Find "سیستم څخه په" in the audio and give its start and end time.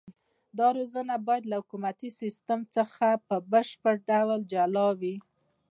2.21-3.35